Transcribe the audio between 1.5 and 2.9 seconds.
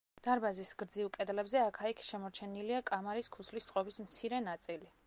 აქა-იქ, შემორჩენილია